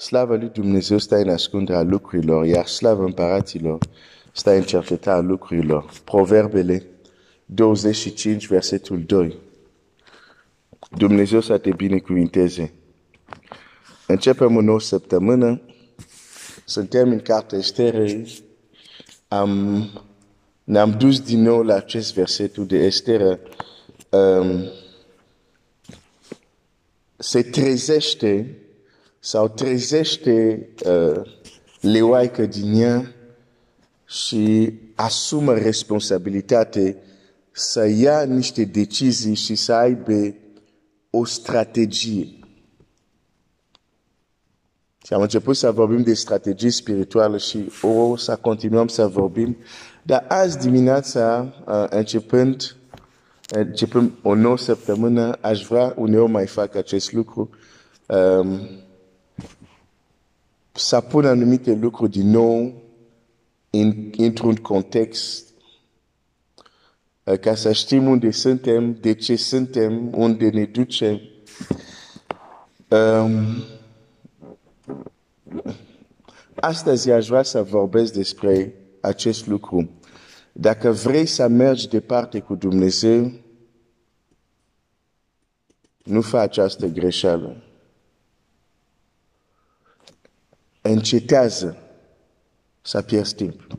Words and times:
Slava 0.00 0.34
lui 0.34 0.48
Dumnezeu 0.48 0.98
stă 0.98 1.16
în 1.16 1.28
ascunderea 1.28 1.82
lucrurilor, 1.82 2.44
iar 2.44 2.66
slava 2.66 3.04
împăraților 3.04 3.78
stă 4.32 4.50
în 4.50 4.62
cercetarea 4.62 5.20
lucrurilor. 5.20 5.90
Proverbele 6.04 6.86
25, 7.44 8.46
versetul 8.46 9.02
2. 9.02 9.36
Dumnezeu 10.96 11.40
să 11.40 11.58
te 11.58 11.70
binecuvinteze. 11.70 12.72
Începem 14.06 14.56
o 14.56 14.60
nouă 14.60 14.80
săptămână. 14.80 15.60
Suntem 16.64 17.10
în 17.10 17.20
cartea 17.20 17.58
Esterei. 17.58 18.42
Am, 19.28 19.84
ne-am 20.64 20.90
dus 20.90 21.20
din 21.20 21.42
nou 21.42 21.62
la 21.62 21.74
acest 21.74 22.14
versetul 22.14 22.66
de 22.66 22.76
Estera. 22.76 23.38
Um, 24.10 24.64
se 27.16 27.42
trezește 27.42 28.58
sau 29.28 29.48
trezește 29.48 30.68
uh, 30.86 31.20
leoaică 31.80 32.46
din 32.46 32.80
ea 32.80 33.14
și 34.04 34.72
asumă 34.94 35.54
responsabilitate 35.54 36.96
să 37.50 37.86
ia 37.86 38.22
niște 38.22 38.64
decizii 38.64 39.34
și 39.34 39.54
să 39.54 39.72
aibă 39.72 40.34
o 41.10 41.24
strategie. 41.24 42.38
Și 45.06 45.12
am 45.12 45.20
început 45.20 45.56
să 45.56 45.70
vorbim 45.70 46.02
de 46.02 46.14
strategii 46.14 46.70
spirituale 46.70 47.36
și 47.36 47.72
o 47.82 48.16
să 48.16 48.36
continuăm 48.36 48.88
să 48.88 49.06
vorbim. 49.06 49.56
Dar 50.02 50.24
azi 50.28 50.58
dimineața, 50.58 51.54
uh, 51.66 51.86
începând, 51.90 52.76
începând 53.48 54.12
o 54.22 54.34
nouă 54.34 54.58
săptămână, 54.58 55.38
aș 55.40 55.66
vrea 55.66 55.94
uneori 55.96 56.30
mai 56.30 56.46
fac 56.46 56.74
acest 56.74 57.12
lucru, 57.12 57.50
um, 58.06 58.86
să 60.78 61.00
pun 61.00 61.24
anumite 61.24 61.74
lucruri 61.74 62.10
din 62.10 62.30
nou 62.30 62.82
in, 63.70 64.12
într-un 64.16 64.54
context 64.54 65.48
ca 67.40 67.54
să 67.54 67.72
știm 67.72 68.06
unde 68.06 68.30
suntem, 68.30 68.94
de 69.00 69.14
ce 69.14 69.36
suntem, 69.36 70.12
unde 70.14 70.48
ne 70.48 70.64
ducem. 70.64 71.20
Um, 72.88 73.62
astăzi 76.54 77.10
aș 77.10 77.26
vrea 77.26 77.42
să 77.42 77.62
vorbesc 77.62 78.12
despre 78.12 78.74
acest 79.00 79.46
lucru. 79.46 79.90
Dacă 80.52 80.90
vrei 80.90 81.26
să 81.26 81.48
mergi 81.48 81.88
departe 81.88 82.40
cu 82.40 82.54
Dumnezeu, 82.54 83.32
nu 86.02 86.20
fă 86.20 86.38
această 86.38 86.86
greșeală. 86.86 87.67
Încetează 90.88 91.76
să 92.80 93.02
pierzi 93.02 93.34
timp. 93.34 93.78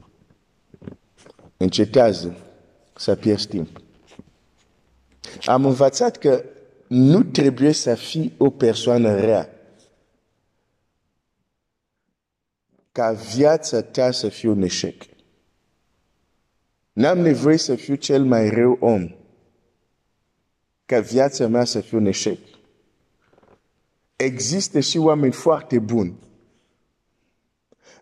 Încetează 1.58 2.38
să 2.96 3.16
pierzi 3.16 3.48
timp. 3.48 3.82
Am 5.46 5.66
învățat 5.66 6.18
că 6.18 6.44
nu 6.88 7.24
trebuie 7.24 7.72
să 7.72 7.96
fii 7.96 8.34
o 8.38 8.50
persoană 8.50 9.20
rea. 9.20 9.50
Ca 12.92 13.12
viața 13.12 13.82
ta 13.82 14.12
să 14.12 14.30
fie 14.30 14.50
un 14.50 14.62
eșec. 14.62 15.04
N-am 16.92 17.20
nevoie 17.20 17.58
să 17.58 17.76
fiu 17.76 17.96
cel 17.96 18.24
mai 18.24 18.50
rău 18.50 18.78
om. 18.80 19.16
Ca 20.86 21.00
viața 21.00 21.48
mea 21.48 21.64
să 21.64 21.82
fie 21.82 21.98
un 21.98 22.06
eșec. 22.06 22.40
Există 24.16 24.80
și 24.80 24.98
oameni 24.98 25.34
foarte 25.34 25.80
buni 25.80 26.28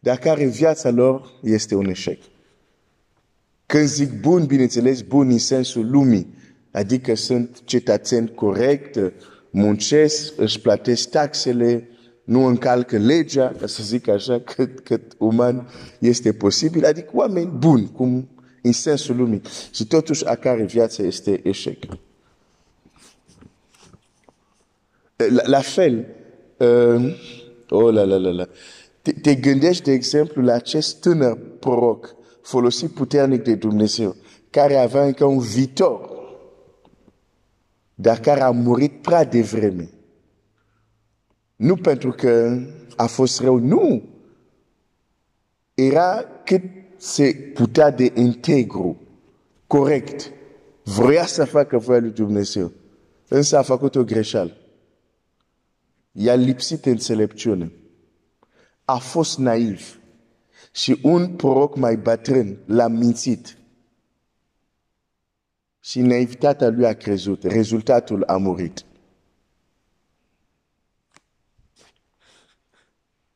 dar 0.02 0.18
care 0.18 0.46
viața 0.46 0.90
lor 0.90 1.40
este 1.44 1.76
un 1.76 1.86
eșec. 1.86 2.20
Când 3.66 3.88
zic 3.88 4.20
bun, 4.20 4.46
bineînțeles, 4.46 5.02
bun 5.02 5.30
în 5.30 5.38
sensul 5.38 5.90
lumii, 5.90 6.34
adică 6.72 7.16
sunt 7.16 7.62
cetățeni 7.64 8.34
corect, 8.34 9.14
muncesc, 9.50 10.34
își 10.38 10.60
plătesc 10.60 11.10
taxele, 11.10 11.90
nu 12.24 12.46
încalcă 12.46 12.98
legea, 12.98 13.56
ca 13.60 13.68
să 13.68 13.84
zic 13.84 14.08
așa, 14.08 14.40
cât, 14.56 14.80
cât 14.80 15.16
uman 15.18 15.70
este 16.00 16.34
posibil, 16.34 16.86
adică 16.86 17.10
oameni 17.14 17.52
buni, 17.58 17.92
cum 17.92 18.30
în 18.62 18.72
sensul 18.72 19.16
lumii, 19.16 19.42
și 19.72 19.88
totuși 19.88 20.26
a 20.26 20.36
care 20.36 20.64
viața 20.64 21.04
este 21.04 21.42
eșec. 21.44 21.84
La, 25.16 25.42
la 25.46 25.60
fel, 25.60 26.06
uh, 26.58 27.16
oh 27.70 27.94
la 27.94 28.04
la 28.04 28.18
la 28.18 28.30
la, 28.30 28.48
te, 29.08 29.20
te 29.22 29.36
gândești, 29.36 29.84
de 29.84 29.92
exemplu, 29.92 30.42
la 30.42 30.54
acest 30.54 31.00
tânăr 31.00 31.38
proroc 31.60 32.16
folosit 32.42 32.92
puternic 32.92 33.44
de 33.44 33.56
Dumnezeu, 33.56 34.16
care 34.50 34.76
avea 34.76 35.06
încă 35.06 35.26
un 35.26 35.40
viitor, 35.40 36.10
dar 37.96 38.20
care 38.20 38.42
a 38.42 38.50
murit 38.50 39.02
prea 39.02 39.24
devreme. 39.24 39.90
Nu 41.56 41.76
pentru 41.76 42.12
că 42.12 42.60
a 42.96 43.06
fost 43.06 43.40
rău, 43.40 43.58
nu. 43.58 44.04
Era 45.74 46.26
cât 46.46 46.64
se 46.98 47.34
putea 47.54 47.90
de 47.90 48.12
integru, 48.16 49.02
corect. 49.68 50.32
Vrea 50.84 51.26
să 51.26 51.46
facă 51.46 51.78
voia 51.78 52.00
lui 52.00 52.12
Dumnezeu. 52.12 52.72
Însă 53.28 53.58
a 53.58 53.62
făcut 53.62 53.96
o 53.96 54.04
greșeală. 54.04 54.58
I-a 56.12 56.36
lipsit 56.36 56.86
înțelepciune 56.86 57.72
a 58.90 58.98
fost 58.98 59.38
naiv 59.38 60.00
și 60.72 61.00
un 61.04 61.36
proroc 61.36 61.76
mai 61.76 61.98
bătrân 61.98 62.58
l-a 62.66 62.88
mințit. 62.88 63.58
Și 65.80 66.02
naivitatea 66.02 66.70
lui 66.70 66.86
a 66.86 66.94
crezut. 66.94 67.44
Rezultatul 67.44 68.24
a 68.24 68.38
murit. 68.38 68.86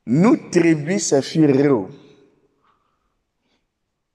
Nu 0.04 0.36
trebuie 0.36 0.98
să 0.98 1.20
fii 1.20 1.46
rău 1.46 1.90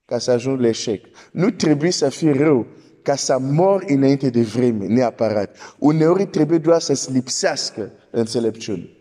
ca 0.04 0.18
să 0.18 0.30
ajungi 0.30 0.68
l'échec. 0.68 1.00
Nu 1.32 1.50
trebuie 1.50 1.90
să 1.90 2.08
fii 2.08 2.32
rău 2.32 2.66
ca 3.02 3.16
să 3.16 3.38
mor 3.38 3.84
înainte 3.86 4.30
de 4.30 4.42
vreme, 4.42 4.86
neapărat. 4.86 5.76
Uneori 5.78 6.26
trebuie 6.26 6.58
doar 6.58 6.80
să-ți 6.80 7.12
lipsească 7.12 7.92
înțelepciune. 8.10 8.95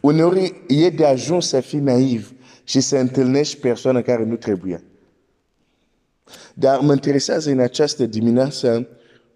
Uneori 0.00 0.62
e 0.68 0.90
de 0.90 1.06
ajuns 1.06 1.48
să 1.48 1.60
fii 1.60 1.78
naiv 1.78 2.34
și 2.64 2.80
să 2.80 2.96
întâlnești 2.96 3.56
persoane 3.56 4.02
care 4.02 4.24
nu 4.24 4.36
trebuie. 4.36 4.84
Dar 6.54 6.80
mă 6.80 6.92
interesează 6.92 7.50
în 7.50 7.58
această 7.58 8.06
dimineață 8.06 8.88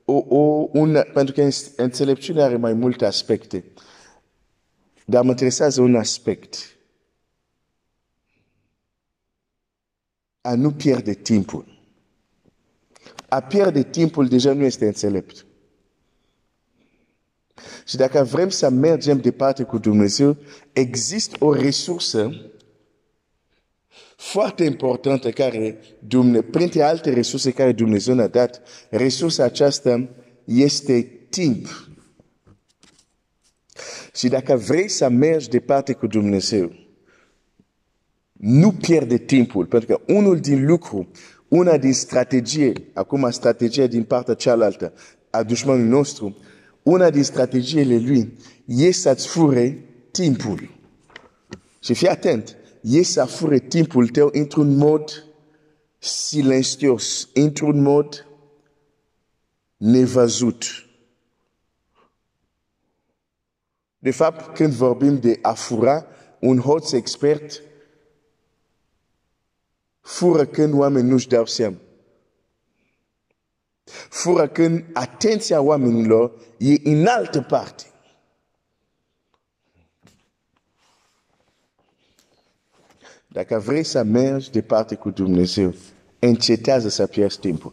o, 0.04 0.24
o, 0.28 0.68
un, 0.72 1.04
pentru 1.12 1.34
că 1.34 1.48
înțelepciunea 1.76 2.44
are 2.44 2.56
mai 2.56 2.72
multe 2.72 3.04
aspecte. 3.04 3.64
Dar 5.04 5.22
mă 5.22 5.30
interesează 5.30 5.80
un 5.80 5.94
aspect. 5.94 6.76
A 10.40 10.54
nu 10.54 10.72
pierde 10.72 11.12
timpul. 11.14 11.78
A 13.28 13.40
pierde 13.40 13.82
timpul 13.82 14.28
deja 14.28 14.52
nu 14.52 14.64
este 14.64 14.86
înțelept. 14.86 15.46
Și 17.88 17.96
dacă 17.96 18.22
vrem 18.22 18.48
să 18.48 18.68
mergem 18.68 19.18
departe 19.18 19.62
cu 19.62 19.78
Dumnezeu, 19.78 20.36
există 20.72 21.36
o 21.44 21.52
resursă 21.52 22.30
foarte 24.16 24.64
importantă 24.64 25.30
care, 25.30 25.78
Dumnezeu, 25.98 26.42
printre 26.50 26.82
alte 26.82 27.12
resurse 27.12 27.50
care 27.50 27.72
Dumnezeu 27.72 28.14
ne-a 28.14 28.26
dat, 28.26 28.62
resursa 28.90 29.44
aceasta 29.44 30.08
este 30.44 31.02
timp. 31.28 31.88
Și 34.14 34.28
dacă 34.28 34.56
vrei 34.56 34.88
să 34.88 35.08
mergi 35.08 35.48
departe 35.48 35.92
cu 35.92 36.06
Dumnezeu, 36.06 36.72
nu 38.32 38.72
pierde 38.72 39.18
timpul, 39.18 39.66
pentru 39.66 39.88
că 39.96 40.12
unul 40.12 40.40
din 40.40 40.66
lucru, 40.66 41.10
una 41.48 41.76
din 41.76 41.92
strategie, 41.92 42.72
acum 42.92 43.30
strategia 43.30 43.86
din 43.86 44.04
partea 44.04 44.34
cealaltă 44.34 44.92
a 45.30 45.42
dușmanului 45.42 45.88
nostru, 45.88 46.36
una 46.88 47.10
din 47.10 47.24
strategiile 47.24 47.98
lui 47.98 48.38
e 48.64 48.90
să-ți 48.90 49.28
fure 49.28 49.84
timpul. 50.10 50.70
Și 51.80 51.94
fii 51.94 52.08
atent, 52.08 52.56
e 52.80 53.02
să 53.02 53.24
fure 53.24 53.58
timpul 53.58 54.08
tău 54.08 54.30
într-un 54.32 54.76
mod 54.76 55.24
silențios, 55.98 57.28
într-un 57.34 57.82
mod 57.82 58.26
nevăzut. 59.76 60.64
De 63.98 64.10
fapt, 64.10 64.54
când 64.54 64.72
vorbim 64.72 65.18
de 65.18 65.38
a 65.42 65.52
fura, 65.52 66.06
un 66.40 66.58
hoț 66.58 66.92
expert 66.92 67.62
fură 70.00 70.46
când 70.46 70.74
oamenii 70.74 71.10
nu-și 71.10 71.28
dau 71.28 71.46
seama 71.46 71.76
fără 74.08 74.48
când 74.48 74.84
atenția 74.92 75.60
oamenilor 75.60 76.32
e 76.56 76.90
în 76.90 77.06
altă 77.06 77.40
parte. 77.40 77.84
Dacă 83.26 83.58
vrei 83.58 83.84
să 83.84 84.02
mergi 84.02 84.50
departe 84.50 84.94
cu 84.94 85.10
Dumnezeu, 85.10 85.74
încetează 86.18 86.88
să 86.88 87.06
pierzi 87.06 87.38
timpul. 87.38 87.72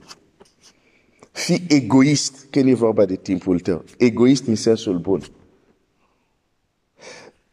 Fii 1.31 1.65
egoist 1.67 2.47
când 2.49 2.67
e 2.67 2.73
vorba 2.73 3.05
de 3.05 3.15
timpul 3.15 3.59
tău. 3.59 3.83
Egoist 3.97 4.47
în 4.47 4.55
sensul 4.55 4.99
bun. 4.99 5.21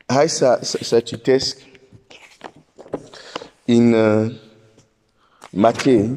Hai 0.06 0.28
să, 0.28 0.58
să, 0.62 0.78
să 0.82 1.00
citesc 1.00 1.58
în 3.64 3.92
uh, 3.92 4.32
Matei 5.50 6.16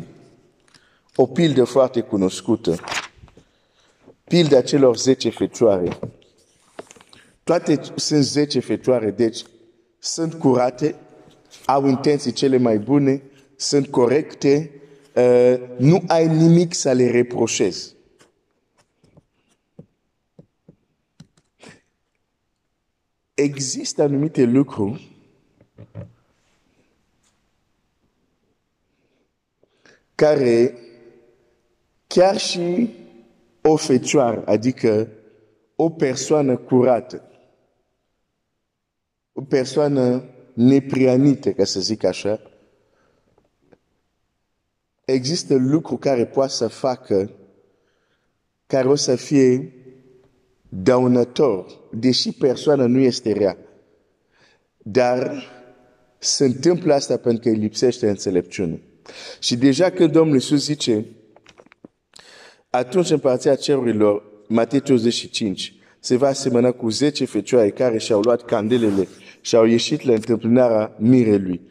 o 1.16 1.26
pildă 1.26 1.64
foarte 1.64 2.02
cunoscută. 2.02 2.76
Pilda 4.24 4.62
celor 4.62 4.98
zece 4.98 5.30
fecioare. 5.30 6.00
Toate 7.44 7.82
sunt 7.96 8.24
zece 8.24 8.60
fecioare, 8.60 9.12
deci 9.12 9.44
sunt 10.00 10.34
curate, 10.34 10.96
au 11.66 11.88
intenții 11.88 12.32
cele 12.32 12.58
mai 12.58 12.78
bune, 12.78 13.22
sunt 13.56 13.88
corecte, 13.88 14.82
uh, 15.16 15.54
nu 15.78 16.04
ai 16.08 16.28
nimic 16.28 16.74
să 16.74 16.92
le 16.92 17.12
reproșezi. 17.12 17.96
Există 23.34 24.02
anumite 24.02 24.44
lucruri 24.44 25.16
care 30.16 30.80
chiar 32.16 32.38
și 32.38 32.90
o 33.62 33.76
fecioară, 33.76 34.44
adică 34.46 35.08
o 35.76 35.90
persoană 35.90 36.58
curată, 36.58 37.22
o 39.34 39.42
persoană 39.42 40.24
neprianită, 40.54 41.52
ca 41.52 41.64
să 41.64 41.80
zic 41.80 42.04
așa, 42.04 42.40
există 45.06 45.56
lucruri 45.56 46.00
care 46.00 46.26
poate 46.26 46.52
să 46.52 46.68
facă 46.68 47.32
care 48.66 48.88
o 48.88 48.96
să 48.96 49.16
fie 49.16 49.74
dăunător, 50.70 51.80
deși 51.92 52.32
persoana 52.32 52.86
nu 52.86 53.00
este 53.00 53.32
rea. 53.32 53.58
Dar 54.78 55.44
se 56.18 56.46
întâmplă 56.46 56.94
asta 56.94 57.18
pentru 57.18 57.42
că 57.42 57.50
îi 57.50 57.62
lipsește 57.62 58.10
înțelepciune. 58.10 58.82
Și 59.40 59.58
deja 59.58 59.90
când 59.90 60.12
Domnul 60.12 60.36
Iisus 60.36 60.64
zice, 60.64 61.06
atunci 62.76 63.10
împărția 63.10 63.56
cerurilor, 63.56 64.24
Matei 64.48 64.80
25, 64.80 65.74
se 66.00 66.16
va 66.16 66.28
asemăna 66.28 66.72
cu 66.72 66.90
10 66.90 67.26
fecioare 67.26 67.70
care 67.70 67.98
și-au 67.98 68.22
luat 68.22 68.46
candelele 68.46 69.08
și 69.42 69.56
au 69.56 69.66
ieșit 69.66 70.02
la 70.02 70.14
întâmpinarea 70.14 70.96
mirelui. 70.98 71.62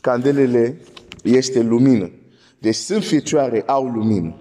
Candelele 0.00 0.80
este 1.22 1.60
lumină. 1.60 2.10
Deci 2.58 2.74
sunt 2.74 3.04
fecioare, 3.04 3.62
au 3.66 3.86
lumină. 3.86 4.36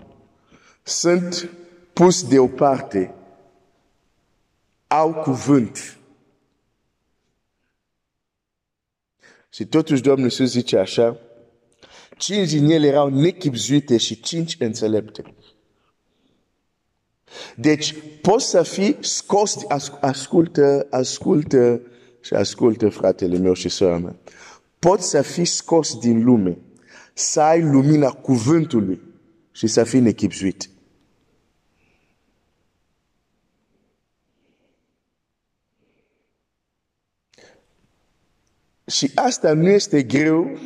Sunt 0.83 1.49
pus 1.93 2.27
deoparte, 2.27 3.13
au 4.87 5.13
cuvânt. 5.13 5.97
Și 9.49 9.65
totuși 9.65 10.01
Domnul 10.01 10.23
Iisus 10.25 10.49
zice 10.49 10.77
așa, 10.77 11.17
cinci 12.17 12.49
din 12.49 12.69
ele 12.69 12.87
erau 12.87 13.09
nechipzuite 13.09 13.97
și 13.97 14.19
cinci 14.19 14.55
înțelepte. 14.59 15.23
Deci 17.55 17.95
poți 18.21 18.49
să 18.49 18.63
fii 18.63 18.97
scos, 18.99 19.57
ascultă, 19.99 20.87
ascultă 20.89 21.81
și 22.21 22.33
ascultă 22.33 22.89
fratele 22.89 23.37
meu 23.37 23.53
și 23.53 23.69
sora 23.69 23.97
mea. 23.97 24.15
Poți 24.79 25.09
să 25.09 25.21
fii 25.21 25.45
scos 25.45 25.97
din 25.97 26.23
lume, 26.23 26.57
să 27.13 27.41
ai 27.41 27.61
lumina 27.61 28.09
cuvântului 28.09 29.01
și 29.51 29.67
să 29.67 29.83
fii 29.83 29.99
nechipzuit. 29.99 30.69
Și 38.85 39.11
asta 39.15 39.53
nu 39.53 39.69
este 39.69 40.03
greu 40.03 40.57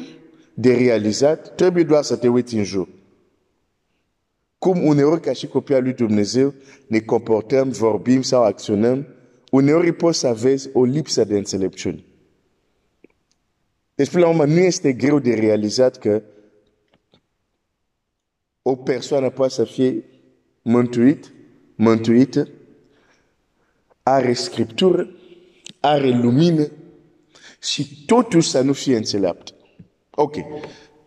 de 0.54 0.75
realizat, 0.75 1.56
trebuie 1.56 1.84
doar 1.84 2.04
să 2.04 2.16
te 2.16 2.28
uiți 2.28 2.56
în 2.56 2.64
jur. 2.64 2.96
Cum 4.57 4.86
uneori 4.86 5.21
ca 5.21 5.33
și 5.33 5.48
copia 5.48 5.80
lui 5.80 5.94
Dumnezeu 5.94 6.54
ne 6.88 7.00
comportăm, 7.00 7.69
vorbim 7.69 8.21
sau 8.21 8.44
acționăm, 8.44 9.07
uneori 9.51 9.94
poți 9.94 10.19
să 10.19 10.27
aveți 10.27 10.69
o 10.74 10.83
lipsă 10.83 11.24
de 11.24 11.38
înțelepciune. 11.38 12.04
Deci, 13.95 14.09
până 14.09 14.24
la 14.24 14.30
urmă, 14.30 14.45
nu 14.45 14.59
este 14.59 14.94
greu 14.94 15.19
de 15.19 15.33
realizat 15.33 15.98
că 15.98 16.24
o 18.62 18.75
persoană 18.75 19.30
poate 19.30 19.54
să 19.54 19.63
fie 19.63 20.04
mântuit, 20.62 21.33
mântuită, 21.75 22.48
are 24.04 24.33
scriptură, 24.33 25.09
are 25.80 26.09
lumină 26.09 26.71
și 27.62 28.04
totuși 28.06 28.50
să 28.50 28.62
nu 28.62 28.74
fie 28.74 28.95
înțeleaptă. 28.95 29.51
Ok. 30.12 30.36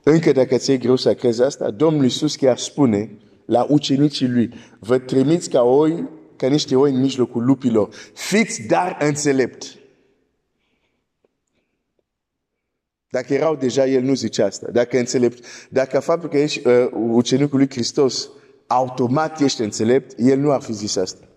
Încă 0.03 0.33
dacă 0.33 0.57
ți-e 0.57 0.77
greu 0.77 0.97
să 0.97 1.15
crezi 1.15 1.43
asta, 1.43 1.71
Domnul 1.71 2.03
Iisus 2.03 2.37
chiar 2.37 2.59
spune 2.59 3.11
la 3.51 3.67
ucenicii 3.69 4.29
lui, 4.29 4.51
vă 4.79 4.99
trimiți 4.99 5.51
ca 5.51 5.63
oi, 5.63 6.09
ca 6.37 6.47
niște 6.47 6.77
oi 6.77 6.91
în 6.91 7.01
mijlocul 7.01 7.45
lupilor. 7.45 7.89
Fiți 8.15 8.63
dar 8.63 8.97
înțelept. 9.01 9.79
Dacă 13.09 13.35
erau 13.35 13.57
deja, 13.57 13.87
el 13.87 14.03
nu 14.03 14.15
zice 14.15 14.43
asta. 14.43 14.71
Dacă 14.73 14.99
înțelept, 14.99 15.45
dacă 15.71 16.01
faptul 16.01 16.29
că 16.29 16.39
ești 16.39 16.67
uh, 16.67 16.89
ucenicul 16.93 17.59
lui 17.59 17.71
Hristos, 17.71 18.29
automat 18.67 19.41
ești 19.41 19.61
înțelept, 19.61 20.19
el 20.19 20.39
nu 20.39 20.51
ar 20.51 20.61
fi 20.61 20.73
zis 20.73 20.97
asta. 20.97 21.29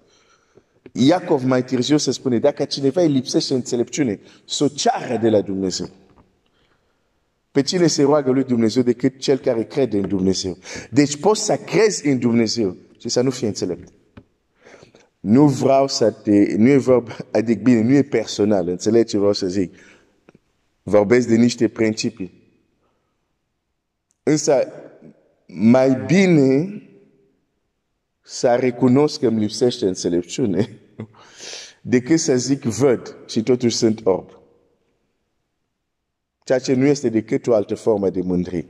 Iacov 0.92 1.44
mai 1.44 1.64
târziu 1.64 1.98
se 1.98 2.12
spune, 2.12 2.40
dacă 2.40 2.66
cineva 2.66 3.02
îi 3.02 3.12
lipsește 3.12 3.54
înțelepciune, 3.54 4.20
să 4.46 4.64
o 4.64 4.68
ceară 4.68 5.18
de 5.22 5.30
la 5.30 5.42
Dumnezeu. 5.42 5.90
Pe 7.54 7.62
cine 7.62 7.88
se 7.88 8.02
roagă 8.02 8.32
lui 8.32 8.44
Dumnezeu 8.44 8.84
decât 8.84 9.20
cel 9.20 9.38
care 9.38 9.64
crede 9.64 9.98
în 9.98 10.08
Dumnezeu. 10.08 10.58
Deci 10.92 11.18
poți 11.18 11.46
să 11.46 11.56
crezi 11.56 12.08
în 12.08 12.20
Dumnezeu 12.20 12.76
și 13.00 13.10
să 13.10 13.22
nu 13.22 13.30
fii 13.30 13.48
înțelept. 13.48 13.94
Nu 15.20 15.48
vreau 15.48 15.88
să 15.88 16.12
te... 16.12 16.56
Nu 16.58 16.68
e 16.70 16.78
vorba, 16.78 17.18
adică 17.32 17.62
bine, 17.64 17.82
nu 17.82 17.94
e 17.94 18.02
personal, 18.02 18.68
înțelegi 18.68 19.10
ce 19.10 19.18
vreau 19.18 19.34
să 19.34 19.48
zic. 19.48 19.74
Vorbesc 20.84 21.28
de 21.28 21.36
niște 21.36 21.68
principii. 21.68 22.34
Însă, 24.24 24.68
mai 25.46 26.04
bine 26.06 26.82
să 28.22 28.56
recunosc 28.56 29.20
că 29.20 29.28
îmi 29.28 29.40
lipsește 29.40 29.88
înțelepciune 29.88 30.80
decât 31.82 32.20
să 32.20 32.38
zic 32.38 32.62
văd 32.64 33.16
și 33.28 33.44
totuși 33.44 33.76
sunt 33.76 34.00
orb. 34.04 34.43
Ceea 36.44 36.60
ce 36.60 36.74
nu 36.74 36.86
este 36.86 37.10
decât 37.10 37.48
o 37.48 37.54
altă 37.54 37.76
formă 37.76 38.10
de 38.10 38.22
mândrie. 38.22 38.68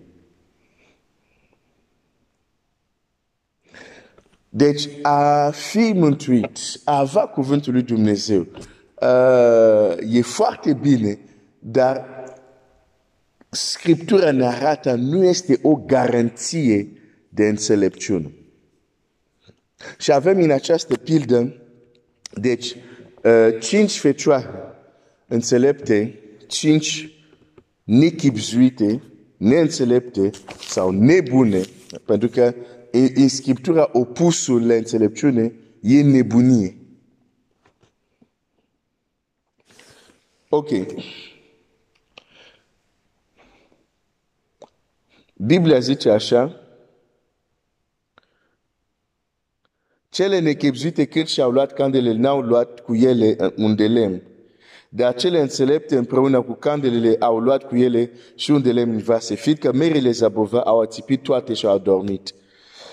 Deci 4.50 4.90
a 5.02 5.50
fi 5.50 5.92
mântuit, 5.96 6.58
a 6.84 7.00
avea 7.00 7.26
cuvântul 7.26 7.74
lui 7.74 7.82
Dumnezeu, 7.82 8.40
uh, 8.42 9.98
e 10.10 10.22
foarte 10.22 10.74
bine, 10.74 11.20
dar 11.60 12.24
Scriptura 13.50 14.32
ne 14.32 14.46
arată 14.46 14.94
nu 14.94 15.24
este 15.24 15.60
o 15.62 15.76
garanție 15.76 16.92
de 17.30 17.48
înțelepciune. 17.48 18.34
Și 19.98 20.12
avem 20.12 20.42
în 20.42 20.52
această 20.52 20.96
pildă, 20.98 21.62
deci, 22.34 22.76
uh, 23.24 23.60
cinci 23.60 24.00
fecioare 24.00 24.50
înțelepte, 25.28 26.20
cinci 26.48 27.12
nechipzuite, 27.84 29.02
neînțelepte 29.38 30.30
sau 30.60 30.92
nebune, 30.92 31.62
pentru 32.06 32.28
că 32.28 32.56
în 33.16 33.28
Scriptura 33.28 33.90
opusul 33.92 34.68
la 34.68 34.74
înțelepciune 34.74 35.54
e 35.82 36.02
nebunie. 36.02 36.78
Ok. 40.50 40.70
Biblia 45.34 45.80
zice 45.80 46.10
așa, 46.10 46.58
cele 50.10 50.40
nechipzuite 50.40 51.06
cât 51.06 51.28
și-au 51.28 51.52
luat 51.52 51.74
candelele, 51.74 52.18
n-au 52.18 52.42
luat 52.42 52.80
cu 52.80 52.96
ele 52.96 53.54
un 53.56 53.76
de 53.76 53.88
lemn, 53.88 54.22
de 54.96 55.04
acele 55.04 55.42
înțelepte 55.42 55.96
împreună 55.96 56.42
cu 56.42 56.54
candelele 56.54 57.16
au 57.20 57.38
luat 57.38 57.64
cu 57.64 57.76
ele 57.76 58.12
și 58.36 58.52
un 58.52 58.62
de 58.62 58.72
lemn 58.72 58.98
vase, 58.98 59.36
fiindcă 59.36 59.72
merile 59.74 60.12
Zabova 60.12 60.62
au 60.62 60.80
atipit 60.80 61.22
toate 61.22 61.54
și 61.54 61.66
au 61.66 61.78
dormit. 61.78 62.34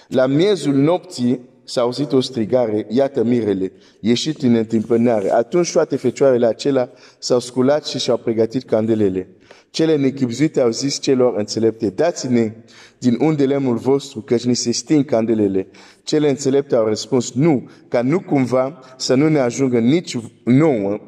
La 0.08 0.26
miezul 0.26 0.74
nopții 0.74 1.40
s-a 1.64 1.80
auzit 1.80 2.12
o 2.12 2.20
strigare, 2.20 2.86
iată 2.88 3.24
mirele, 3.24 3.72
ieșit 4.00 4.42
în 4.42 4.54
întâmpânare. 4.54 5.32
Atunci 5.32 5.72
toate 5.72 5.96
fecioarele 5.96 6.46
acelea 6.46 6.90
s-au 7.18 7.38
sculat 7.38 7.86
și 7.86 7.98
și-au 7.98 8.16
pregătit 8.16 8.64
candelele. 8.64 9.28
Cele 9.70 9.96
nechipzuite 9.96 10.60
au 10.60 10.70
zis 10.70 10.98
celor 10.98 11.36
înțelepte, 11.36 11.90
dați-ne 11.90 12.52
din 12.98 13.16
unde 13.20 13.44
lemnul 13.44 13.76
vostru, 13.76 14.20
căci 14.20 14.44
ni 14.44 14.54
se 14.54 14.72
sting 14.72 15.04
candelele. 15.04 15.66
Cele 16.02 16.28
înțelepte 16.28 16.74
au 16.74 16.86
răspuns, 16.86 17.32
nu, 17.32 17.68
ca 17.88 18.02
nu 18.02 18.20
cumva 18.20 18.80
să 18.96 19.14
nu 19.14 19.28
ne 19.28 19.38
ajungă 19.38 19.78
nici 19.78 20.18
nouă, 20.44 20.98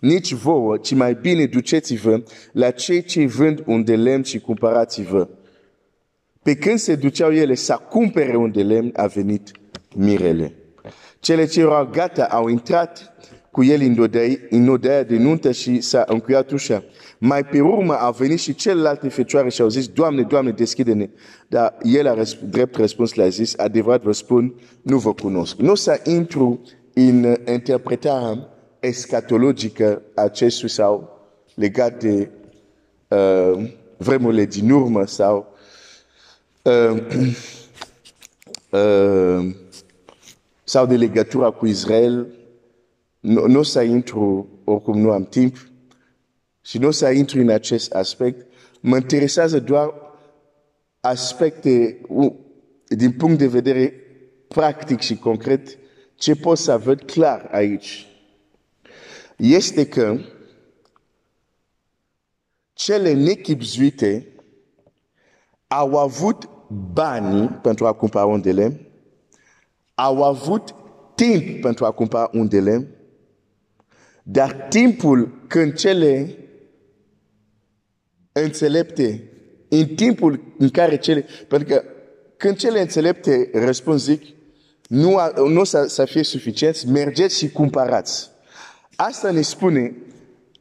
nici 0.00 0.32
vouă, 0.32 0.76
ci 0.76 0.94
mai 0.94 1.14
bine 1.14 1.46
duceți-vă 1.46 2.22
la 2.52 2.70
cei 2.70 3.02
ce 3.02 3.26
vând 3.26 3.62
un 3.66 3.84
de 3.84 3.96
lemn 3.96 4.22
și 4.22 4.38
cumpărați-vă. 4.38 5.28
Pe 6.42 6.54
când 6.54 6.78
se 6.78 6.94
duceau 6.94 7.32
ele 7.32 7.54
să 7.54 7.78
cumpere 7.88 8.36
un 8.36 8.52
de 8.52 8.62
lemn, 8.62 8.92
a 8.96 9.06
venit 9.06 9.50
mirele. 9.96 10.54
Cele 11.20 11.46
ce 11.46 11.60
erau 11.60 11.88
gata 11.92 12.24
au 12.24 12.48
intrat 12.48 13.14
cu 13.50 13.64
el 13.64 13.80
în 13.80 13.98
odaia, 13.98 14.36
în 14.50 14.68
odaia 14.68 15.02
de 15.02 15.16
nuntă 15.16 15.52
și 15.52 15.80
s-a 15.80 16.04
încuiat 16.06 16.50
ușa. 16.50 16.84
Mai 17.18 17.44
pe 17.44 17.60
urmă 17.60 17.94
a 17.94 18.10
venit 18.10 18.38
și 18.38 18.54
celelalte 18.54 19.08
fecioare 19.08 19.48
și 19.48 19.60
au 19.60 19.68
zis, 19.68 19.88
Doamne, 19.88 20.22
Doamne, 20.22 20.50
deschide-ne. 20.50 21.10
Dar 21.48 21.76
el 21.82 22.06
a 22.06 22.22
răsp- 22.22 22.40
drept 22.50 22.76
răspuns 22.76 23.14
le-a 23.14 23.28
zis, 23.28 23.58
adevărat 23.58 24.02
vă 24.02 24.12
spun, 24.12 24.54
nu 24.82 24.98
vă 24.98 25.12
cunosc. 25.12 25.56
Nu 25.56 25.74
să 25.74 26.00
intru 26.04 26.60
în 26.94 27.34
interpretarea 27.52 28.49
escatologică 28.80 30.02
a 30.14 30.22
acestui 30.22 30.68
sau 30.68 31.18
legat 31.54 32.00
de 32.00 32.30
uh, 33.08 33.70
vremurile 33.96 34.44
din 34.44 34.70
urmă 34.70 35.06
sau 35.06 35.54
uh, 36.62 37.02
uh, 38.80 39.54
sau 40.64 40.86
de 40.86 40.96
legătura 40.96 41.50
cu 41.50 41.66
Israel, 41.66 42.26
nu, 43.20 43.46
nu 43.46 43.58
o 43.58 43.62
să 43.62 43.82
intru, 43.82 44.48
oricum 44.64 44.98
nu 45.00 45.10
am 45.10 45.24
timp, 45.24 45.56
și 46.62 46.78
nu 46.78 46.86
o 46.86 46.90
să 46.90 47.10
intru 47.10 47.40
în 47.40 47.48
acest 47.48 47.92
aspect, 47.92 48.46
mă 48.80 48.96
interesează 48.96 49.60
doar 49.60 49.94
aspecte 51.00 52.00
din 52.88 53.12
punct 53.12 53.38
de 53.38 53.46
vedere 53.46 53.92
practic 54.48 55.00
și 55.00 55.16
concret, 55.16 55.78
ce 56.14 56.34
pot 56.34 56.58
să 56.58 56.76
văd 56.76 57.02
clar 57.02 57.48
aici. 57.52 58.09
Este 59.40 59.86
că 59.86 60.18
cele 62.72 63.12
nechipzuite 63.12 64.26
au 65.66 65.96
avut 65.96 66.48
banii 66.92 67.48
pentru 67.48 67.86
a 67.86 67.92
cumpăra 67.92 68.24
un 68.24 68.40
de 68.40 68.52
lemn, 68.52 68.80
au 69.94 70.22
avut 70.22 70.74
timp 71.14 71.60
pentru 71.60 71.84
a 71.84 71.90
cumpăra 71.90 72.30
un 72.32 72.48
de 72.48 72.60
lemn, 72.60 72.86
dar 74.22 74.66
timpul 74.68 75.44
când 75.46 75.74
cele 75.74 76.36
înțelepte, 78.32 79.30
în 79.68 79.86
timpul 79.86 80.54
în 80.58 80.68
care 80.68 80.96
cele, 80.98 81.26
pentru 81.48 81.68
că 81.68 81.84
când 82.36 82.56
cele 82.56 82.80
înțelepte 82.80 83.50
răspund 83.52 83.98
zic, 83.98 84.22
nu, 84.88 85.16
nu 85.48 85.64
să, 85.64 85.84
să 85.86 86.04
fie 86.04 86.22
suficient, 86.22 86.84
mergeți 86.84 87.38
și 87.38 87.50
cumpărați. 87.50 88.29
Asta 89.02 89.30
ne 89.30 89.40
spune, 89.40 89.96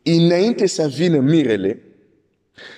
înainte 0.03 0.67
să 0.67 0.88
vină 0.88 1.19
mirele, 1.19 1.81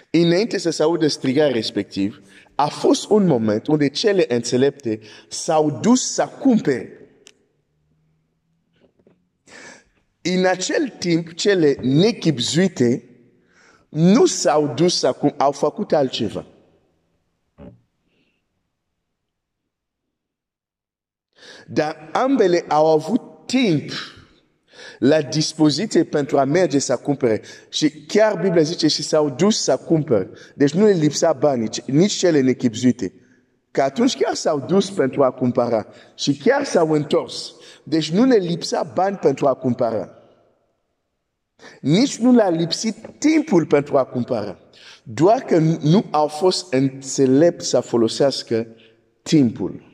înainte 0.10 0.58
să 0.58 0.70
se 0.70 0.84
audă 0.84 1.08
strigarea 1.08 1.54
respectiv, 1.54 2.22
a 2.56 2.68
fost 2.68 3.10
un 3.10 3.26
moment 3.26 3.68
unde 3.68 3.90
cele 3.90 4.26
înțelepte 4.28 5.00
s-au 5.28 5.80
dus 5.82 6.14
să 6.14 6.28
cumpere. 6.40 7.10
În 10.22 10.46
acel 10.46 10.90
timp, 10.90 11.34
cele 11.34 11.78
nechipzuite 11.82 13.10
nu 13.90 14.26
s-au 14.26 14.74
dus 14.74 15.04
acum, 15.04 15.34
au 15.38 15.52
făcut 15.52 15.94
altceva. 15.94 16.46
Dar 21.68 22.10
ambele 22.14 22.66
au 22.68 22.88
avut 22.88 23.22
timp 23.46 23.92
la 25.02 25.22
dispoziție 25.22 26.04
pentru 26.04 26.40
a 26.40 26.44
merge 26.44 26.80
să 26.80 26.96
cumpere. 26.96 27.42
Și 27.70 27.92
chiar 27.92 28.40
Biblia 28.42 28.62
zice 28.62 28.88
și 28.88 29.04
s-au 29.04 29.30
dus 29.30 29.64
să 29.64 29.78
cumpere. 29.78 30.30
Deci 30.56 30.74
nu 30.74 30.86
le 30.86 30.92
lipsa 30.92 31.34
banii, 31.34 31.70
nici 31.86 32.12
cele 32.12 32.40
nechipzuite. 32.40 33.14
Că 33.72 33.82
atunci 33.82 34.18
chiar 34.18 34.34
s-au 34.34 34.60
dus 34.60 34.90
pentru 34.90 35.24
a 35.24 35.32
cumpăra 35.32 35.88
și 36.16 36.38
chiar 36.38 36.64
s-au 36.64 36.92
întors. 36.92 37.54
Deci 37.84 38.12
nu 38.12 38.24
ne 38.24 38.36
lipsa 38.36 38.92
bani 38.94 39.16
pentru 39.18 39.48
a 39.48 39.54
cumpăra. 39.54 40.10
Nici 41.82 42.18
nu 42.18 42.32
le-a 42.32 42.50
lipsit 42.50 42.96
timpul 43.18 43.66
pentru 43.66 43.98
a 43.98 44.04
cumpăra. 44.04 44.58
Doar 45.04 45.40
că 45.40 45.58
nu 45.82 46.06
au 46.12 46.28
fost 46.28 46.74
înțelept 46.74 47.62
să 47.62 47.80
folosească 47.80 48.68
timpul. 49.22 49.91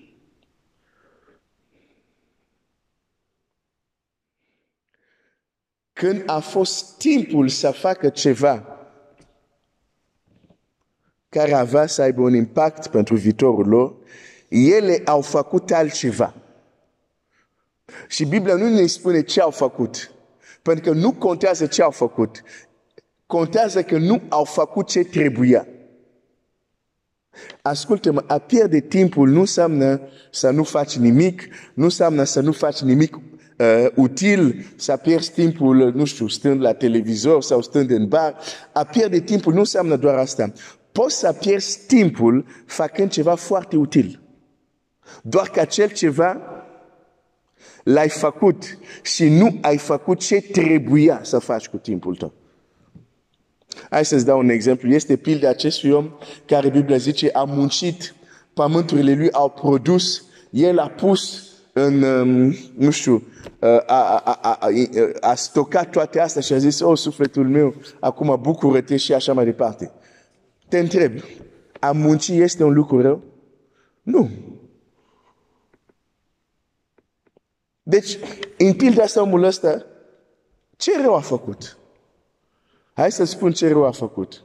Când 5.97 6.23
a 6.25 6.39
fost 6.39 6.97
timpul 6.97 7.49
să 7.49 7.71
facă 7.71 8.09
ceva 8.09 8.77
care 11.29 11.53
avea 11.53 11.87
să 11.87 12.01
aibă 12.01 12.21
un 12.21 12.33
impact 12.33 12.87
pentru 12.87 13.15
viitorul 13.15 13.67
lor, 13.67 13.95
ele 14.49 15.01
au 15.05 15.21
făcut 15.21 15.71
altceva. 15.71 16.33
Și 18.07 18.25
Biblia 18.25 18.55
nu 18.55 18.69
ne 18.69 18.85
spune 18.85 19.21
ce 19.21 19.41
au 19.41 19.49
făcut. 19.49 20.11
Pentru 20.61 20.91
că 20.91 20.97
nu 20.97 21.13
contează 21.13 21.65
ce 21.65 21.81
au 21.81 21.91
făcut. 21.91 22.41
Contează 23.25 23.83
că 23.83 23.97
nu 23.97 24.21
au 24.29 24.43
făcut 24.43 24.87
ce 24.87 25.03
trebuia. 25.03 25.67
Ascultă-mă, 27.61 28.23
a 28.27 28.37
pierde 28.37 28.79
timpul 28.79 29.29
nu 29.29 29.39
înseamnă 29.39 30.01
să 30.31 30.49
nu 30.49 30.63
faci 30.63 30.97
nimic, 30.97 31.47
nu 31.73 31.83
înseamnă 31.83 32.23
să 32.23 32.41
nu 32.41 32.51
faci 32.51 32.81
nimic 32.81 33.17
uh, 33.57 33.85
util, 33.95 34.65
să 34.75 34.97
pierzi 34.97 35.31
timpul, 35.31 35.91
nu 35.95 36.05
știu, 36.05 36.27
stând 36.27 36.61
la 36.61 36.73
televizor 36.73 37.41
sau 37.43 37.61
stând 37.61 37.89
în 37.89 38.07
bar. 38.07 38.35
A 38.73 38.83
pierde 38.83 39.19
timpul 39.19 39.53
nu 39.53 39.59
înseamnă 39.59 39.95
doar 39.95 40.17
asta. 40.17 40.51
Poți 40.91 41.19
să 41.19 41.33
pierzi 41.33 41.79
timpul 41.87 42.45
făcând 42.65 43.11
ceva 43.11 43.35
foarte 43.35 43.75
util. 43.75 44.19
Doar 45.21 45.49
că 45.49 45.59
acel 45.59 45.89
ceva 45.89 46.41
l-ai 47.83 48.09
făcut 48.09 48.77
și 49.01 49.29
nu 49.29 49.57
ai 49.61 49.77
făcut 49.77 50.19
ce 50.19 50.41
trebuia 50.41 51.19
să 51.23 51.39
faci 51.39 51.67
cu 51.67 51.77
timpul 51.77 52.15
tău. 52.15 52.33
Hai 53.89 54.05
să-ți 54.05 54.25
dau 54.25 54.39
un 54.39 54.49
exemplu. 54.49 54.89
Este 54.89 55.15
pilda 55.15 55.49
acestui 55.49 55.91
om 55.91 56.09
care 56.45 56.69
Biblia 56.69 56.97
zice 56.97 57.29
a 57.33 57.43
muncit, 57.43 58.15
pământurile 58.53 59.13
lui 59.13 59.31
au 59.31 59.49
produs, 59.49 60.23
el 60.49 60.79
a 60.79 60.87
pus 60.87 61.46
în, 61.79 62.01
um, 62.01 62.55
nu 62.75 62.89
știu, 62.89 63.27
a, 63.59 63.83
a, 63.87 64.17
a, 64.17 64.39
a, 64.41 64.69
a 65.21 65.35
stocat 65.35 65.89
toate 65.89 66.19
astea 66.19 66.41
și 66.41 66.53
a 66.53 66.57
zis, 66.57 66.79
oh, 66.79 66.97
sufletul 66.97 67.47
meu, 67.47 67.75
acum 67.99 68.39
bucură-te 68.41 68.97
și 68.97 69.13
așa 69.13 69.33
mai 69.33 69.45
departe. 69.45 69.91
Te 70.67 70.79
întreb, 70.79 71.11
a 71.79 71.91
munci 71.91 72.27
este 72.27 72.63
un 72.63 72.73
lucru 72.73 73.01
rău? 73.01 73.23
Nu. 74.01 74.29
Deci, 77.83 78.17
în 78.57 78.73
pilda 78.73 79.03
asta, 79.03 79.21
omul 79.21 79.43
ăsta, 79.43 79.85
ce 80.77 81.01
rău 81.01 81.15
a 81.15 81.19
făcut? 81.19 81.77
Hai 82.93 83.11
să 83.11 83.23
spun 83.23 83.51
ce 83.51 83.67
rău 83.67 83.85
a 83.85 83.91
făcut. 83.91 84.43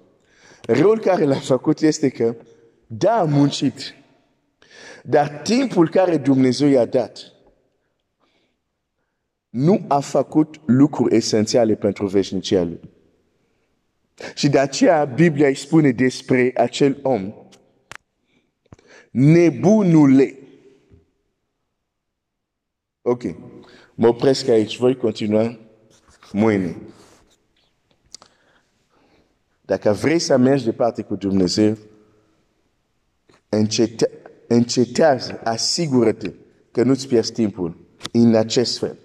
Răul 0.63 0.99
care 0.99 1.25
l-a 1.25 1.39
făcut 1.39 1.81
este 1.81 2.09
că, 2.09 2.35
da, 2.87 3.13
a 3.13 3.25
muncit, 3.25 3.95
dar 5.05 5.29
timpul 5.29 5.89
care 5.89 6.17
Dumnezeu 6.17 6.69
i-a 6.69 6.85
dat, 6.85 7.33
nu 9.49 9.85
a 9.89 10.01
făcut 10.01 10.61
lucruri 10.67 11.17
esențiale 11.17 11.75
pentru 11.75 12.07
veșnicia 12.07 12.63
lui. 12.63 12.81
Și 14.35 14.49
de 14.49 14.59
aceea 14.59 15.05
Biblia 15.05 15.47
îi 15.49 15.55
spune 15.55 15.91
despre 15.91 16.53
acel 16.57 16.99
om, 17.03 17.35
nebunule. 19.11 20.39
Ok, 23.03 23.23
mă 23.95 24.07
opresc 24.07 24.49
aici, 24.49 24.77
voi 24.77 24.97
continua 24.97 25.59
mâine. 26.33 26.77
Dacă 29.61 29.93
vrei 29.93 30.19
să 30.19 30.37
mergi 30.37 30.65
departe 30.65 31.03
cu 31.03 31.15
Dumnezeu, 31.15 31.77
încete, 33.49 34.22
încetează, 34.55 35.41
asigură-te 35.45 36.33
că 36.71 36.83
nu-ți 36.83 37.09
pierzi 37.09 37.33
timpul 37.33 37.77
în 38.13 38.35
acest 38.35 38.79
fel. 38.79 38.99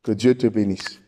Que 0.00 0.14
Dieu 0.14 0.32
te 0.32 0.48
bénisse. 0.48 1.07